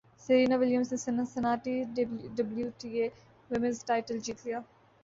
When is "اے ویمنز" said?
2.97-3.77